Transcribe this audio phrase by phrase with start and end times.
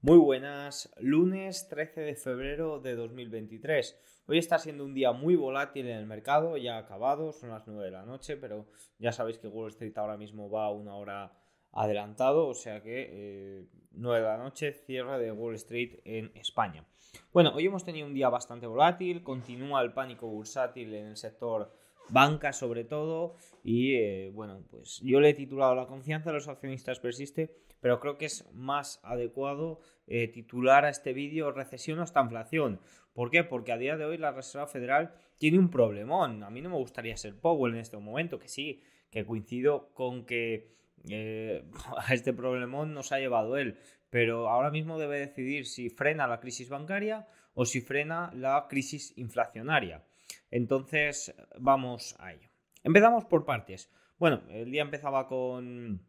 [0.00, 4.22] Muy buenas, lunes 13 de febrero de 2023.
[4.28, 7.66] Hoy está siendo un día muy volátil en el mercado, ya ha acabado, son las
[7.66, 8.68] 9 de la noche, pero
[9.00, 11.32] ya sabéis que Wall Street ahora mismo va a una hora
[11.72, 16.86] adelantado, o sea que 9 eh, de la noche, cierre de Wall Street en España.
[17.32, 21.72] Bueno, hoy hemos tenido un día bastante volátil, continúa el pánico bursátil en el sector
[22.08, 26.48] banca sobre todo y eh, bueno, pues yo le he titulado La confianza de los
[26.48, 32.04] accionistas persiste pero creo que es más adecuado eh, titular a este vídeo recesión o
[32.04, 32.80] esta inflación.
[33.12, 33.44] ¿Por qué?
[33.44, 36.42] Porque a día de hoy la Reserva Federal tiene un problemón.
[36.42, 40.24] A mí no me gustaría ser Powell en este momento, que sí, que coincido con
[40.24, 40.74] que
[41.08, 41.64] eh,
[41.96, 43.78] a este problemón nos ha llevado él.
[44.10, 49.12] Pero ahora mismo debe decidir si frena la crisis bancaria o si frena la crisis
[49.16, 50.04] inflacionaria.
[50.50, 52.48] Entonces, vamos a ello.
[52.82, 53.90] Empezamos por partes.
[54.18, 56.08] Bueno, el día empezaba con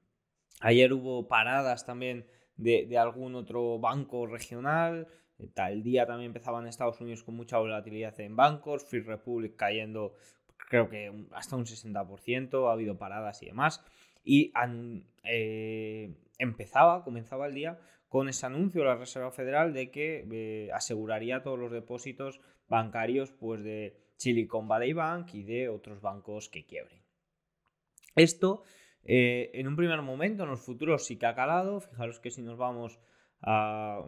[0.61, 5.07] Ayer hubo paradas también de, algún otro banco regional.
[5.55, 8.83] El día también empezaba en Estados Unidos con mucha volatilidad en bancos.
[8.83, 10.15] Free Republic cayendo
[10.57, 12.69] creo que hasta un 60%.
[12.69, 13.83] Ha habido paradas y demás.
[14.23, 14.51] Y
[15.23, 20.71] eh, empezaba, comenzaba el día con ese anuncio de la Reserva Federal de que eh,
[20.73, 26.65] aseguraría todos los depósitos bancarios pues, de Silicon Valley Bank y de otros bancos que
[26.65, 27.01] quiebren.
[28.15, 28.63] Esto
[29.03, 31.79] eh, en un primer momento, en los futuros sí que ha calado.
[31.79, 32.99] Fijaros que si nos vamos
[33.41, 34.05] a,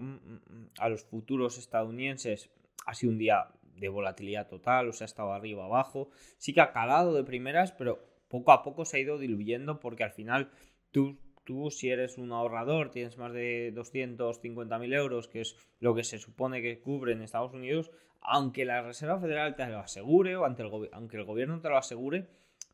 [0.90, 2.52] los futuros estadounidenses,
[2.86, 6.10] ha sido un día de volatilidad total, o sea, ha estado arriba abajo.
[6.38, 10.04] Sí que ha calado de primeras, pero poco a poco se ha ido diluyendo porque
[10.04, 10.52] al final
[10.92, 16.04] tú, tú si eres un ahorrador, tienes más de 250.000 euros, que es lo que
[16.04, 20.46] se supone que cubre en Estados Unidos, aunque la Reserva Federal te lo asegure o
[20.46, 22.28] ante el aunque el gobierno te lo asegure,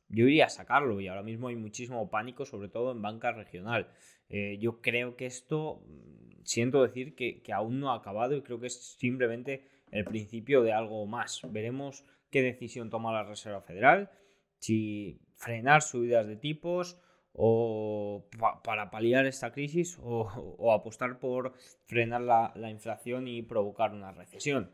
[0.09, 3.87] yo iría a sacarlo y ahora mismo hay muchísimo pánico, sobre todo en banca regional.
[4.29, 8.59] Eh, yo creo que esto, mm, siento decir que, aún no ha acabado y creo
[8.59, 11.41] que es simplemente el principio de algo más.
[11.49, 14.11] Veremos qué decisión toma la Reserva Federal,
[14.59, 16.99] si frenar subidas de tipos
[17.33, 18.27] o
[18.63, 21.53] para paliar esta crisis o, apostar por
[21.85, 24.71] frenar la, inflación y provocar una recesión.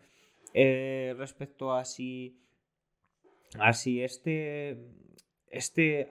[0.54, 2.40] Eh, respecto a si,
[3.60, 4.78] a si este
[5.54, 6.10] este,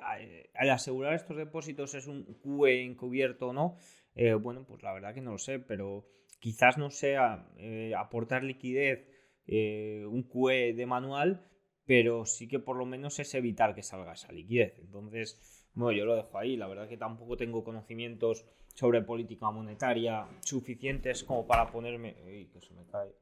[0.54, 3.76] al asegurar estos depósitos es un QE encubierto o no,
[4.14, 6.06] eh, bueno, pues la verdad que no lo sé, pero
[6.38, 9.08] quizás no sea eh, aportar liquidez
[9.48, 11.44] eh, un QE de manual,
[11.84, 14.78] pero sí que por lo menos es evitar que salga esa liquidez.
[14.78, 16.56] Entonces, bueno, yo lo dejo ahí.
[16.56, 22.14] La verdad que tampoco tengo conocimientos sobre política monetaria suficientes como para ponerme.
[22.52, 23.12] que se me cae.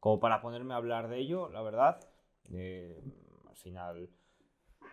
[0.00, 2.00] Como para ponerme a hablar de ello, la verdad.
[2.50, 4.10] al final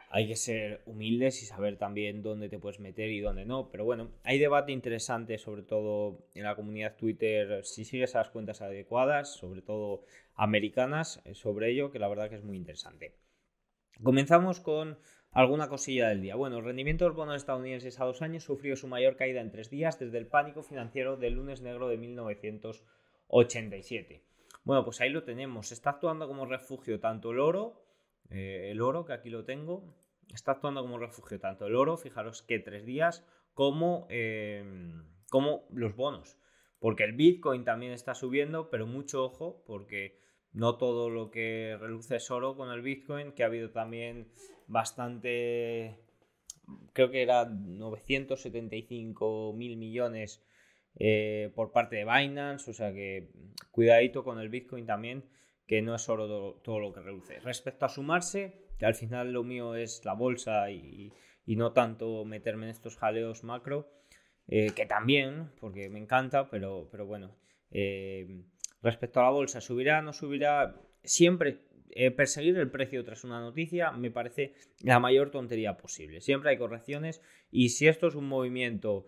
[0.09, 3.69] hay que ser humildes y saber también dónde te puedes meter y dónde no.
[3.69, 8.29] Pero bueno, hay debate interesante, sobre todo en la comunidad Twitter, si sigues a las
[8.29, 10.05] cuentas adecuadas, sobre todo
[10.35, 13.17] americanas, eh, sobre ello, que la verdad que es muy interesante.
[14.03, 14.99] Comenzamos con
[15.31, 16.35] alguna cosilla del día.
[16.35, 19.69] Bueno, el rendimiento del bono estadounidenses a dos años sufrió su mayor caída en tres
[19.69, 24.23] días desde el pánico financiero del lunes negro de 1987.
[24.65, 25.71] Bueno, pues ahí lo tenemos.
[25.71, 27.85] Está actuando como refugio tanto el oro,
[28.31, 29.95] eh, el oro, que aquí lo tengo,
[30.33, 35.95] está actuando como refugio tanto el oro, fijaros que tres días, como, em, como los
[35.95, 36.39] bonos.
[36.79, 40.19] Porque el Bitcoin también está subiendo, pero mucho ojo, porque
[40.51, 44.31] no todo lo que reluce es oro con el Bitcoin, que ha habido también
[44.67, 45.99] bastante,
[46.93, 50.43] creo que era 975 mil millones
[50.97, 53.29] eh, por parte de Binance, o sea que
[53.71, 55.25] cuidadito con el Bitcoin también,
[55.67, 57.39] que no es oro todo lo que reluce.
[57.39, 61.11] Respecto a sumarse, al final lo mío es la bolsa y,
[61.47, 63.91] no tanto meterme en estos jaleos macro,
[64.47, 67.35] eh, que también, porque me encanta, pero, bueno,
[67.71, 68.43] eh,
[68.81, 71.61] respecto a la bolsa, subirá, no subirá, siempre
[72.17, 76.19] perseguir el precio tras una noticia me parece la mayor tontería posible.
[76.19, 79.05] Siempre hay correcciones y si esto es un movimiento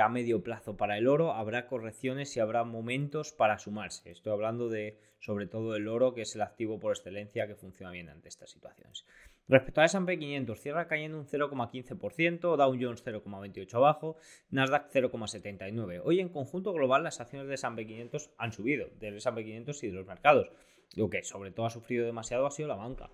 [0.00, 4.10] a medio plazo para el oro, habrá correcciones y habrá momentos para sumarse.
[4.10, 7.92] Estoy hablando de sobre todo el oro, que es el activo por excelencia que funciona
[7.92, 9.06] bien ante estas situaciones.
[9.48, 14.16] Respecto a S&P 500, cierra cayendo un 0,15%, Dow Jones 0,28 abajo,
[14.50, 16.02] Nasdaq 0,79.
[16.04, 19.86] Hoy en conjunto global las acciones de S&P 500 han subido, del S&P 500 y
[19.88, 20.50] de los mercados.
[20.96, 23.10] Lo que sobre todo ha sufrido demasiado ha sido la banca.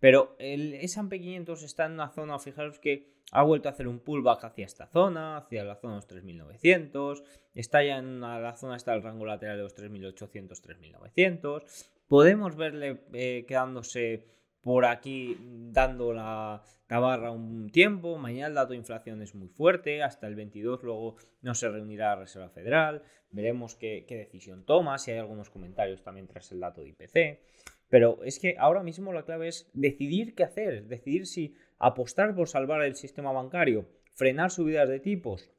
[0.00, 4.00] Pero el S&P 500 está en una zona, fijaros que ha vuelto a hacer un
[4.00, 7.22] pullback hacia esta zona, hacia la zona de los 3900,
[7.54, 11.64] está ya en la zona, está el rango lateral de los 3800, 3900.
[12.08, 14.26] Podemos verle eh, quedándose
[14.62, 15.36] por aquí
[15.70, 18.16] dando la, barra un tiempo.
[18.18, 22.10] Mañana el dato de inflación es muy fuerte, hasta el 22 luego no se reunirá
[22.10, 23.02] la Reserva Federal.
[23.30, 27.40] Veremos qué, qué decisión toma, si hay algunos comentarios también tras el dato de IPC.
[27.88, 32.48] Pero es que ahora mismo la clave es decidir qué hacer, decidir si apostar por
[32.48, 35.50] salvar el sistema bancario, frenar subidas de tipos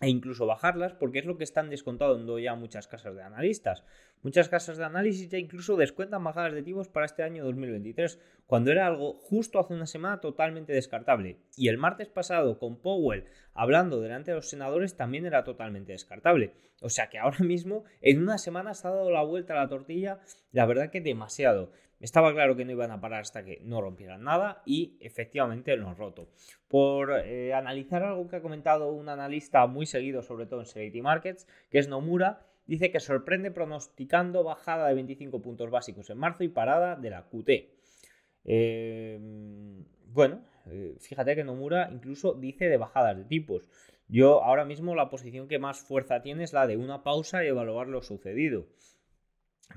[0.00, 3.82] e incluso bajarlas, porque es lo que están descontando ya muchas casas de analistas.
[4.22, 8.72] Muchas casas de análisis ya incluso descuentan bajadas de tipos para este año 2023, cuando
[8.72, 11.38] era algo justo hace una semana totalmente descartable.
[11.56, 16.52] Y el martes pasado, con Powell hablando delante de los senadores, también era totalmente descartable.
[16.82, 19.68] O sea que ahora mismo, en una semana se ha dado la vuelta a la
[19.68, 20.20] tortilla,
[20.52, 21.72] la verdad que demasiado.
[22.00, 25.88] Estaba claro que no iban a parar hasta que no rompieran nada y efectivamente lo
[25.88, 26.28] han roto.
[26.68, 31.02] Por eh, analizar algo que ha comentado un analista muy seguido, sobre todo en Celebrity
[31.02, 36.44] Markets, que es Nomura, dice que sorprende pronosticando bajada de 25 puntos básicos en marzo
[36.44, 37.50] y parada de la QT.
[38.44, 39.18] Eh,
[40.12, 43.68] bueno, eh, fíjate que Nomura incluso dice de bajadas de tipos.
[44.08, 47.48] Yo ahora mismo la posición que más fuerza tiene es la de una pausa y
[47.48, 48.66] evaluar lo sucedido.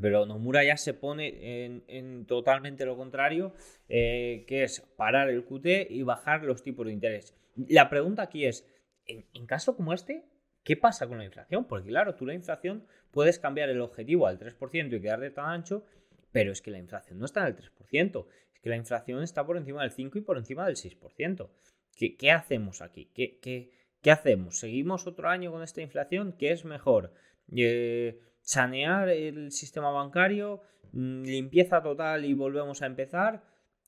[0.02, 3.54] Pero Nomura ya se pone en, totalmente lo contrario,
[3.88, 7.36] eh, que es parar el QT y bajar los tipos de interés.
[7.56, 8.68] La pregunta aquí es,
[9.06, 10.26] en, caso como este,
[10.64, 11.66] ¿qué pasa con la inflación?
[11.66, 15.86] Porque claro, tú la inflación puedes cambiar el objetivo al 3% y quedarte tan ancho,
[16.32, 19.46] pero es que la inflación no está en el 3%, es que la inflación está
[19.46, 21.50] por encima del 5 y por encima del 6%.
[21.96, 23.12] ¿Qué, qué hacemos aquí?
[23.14, 23.72] ¿Qué, qué,
[24.02, 24.60] qué hacemos?
[24.60, 26.34] ¿Seguimos otro año con esta inflación?
[26.38, 27.14] ¿Qué es mejor?
[27.56, 30.62] Eh, sanear el sistema bancario,
[30.92, 33.44] mm, limpieza total y volvemos a empezar,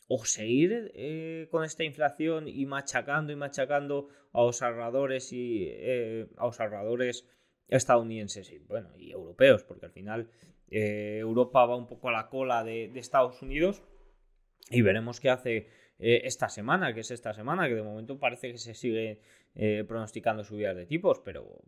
[0.08, 6.28] o seguir eh, con esta inflación y machacando y machacando a los ahorradores y eh,
[6.38, 7.28] a los ahorradores
[7.70, 10.30] estadounidenses y bueno y europeos, porque al final
[10.70, 13.82] eh, Europa va un poco a la cola de, de Estados Unidos
[14.70, 18.58] y veremos qué hace esta semana, que es esta semana, que de momento parece que
[18.58, 19.22] se sigue
[19.88, 21.62] pronosticando subidas de tipos, pero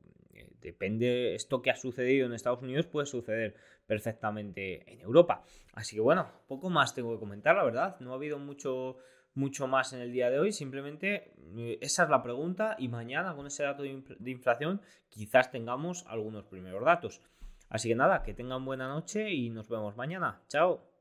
[0.61, 5.43] depende, esto que ha sucedido en Estados Unidos puede suceder perfectamente en Europa.
[5.73, 7.99] Así que bueno, poco más tengo que comentar, la verdad.
[7.99, 8.97] No ha habido mucho,
[9.33, 10.51] mucho más en el día de hoy.
[10.51, 16.05] Simplemente eh, esa es la pregunta y mañana con ese dato de inflación quizás tengamos
[16.07, 17.21] algunos primeros datos.
[17.69, 20.41] Así que nada, que tengan buena noche y nos vemos mañana.
[20.47, 20.92] Chao.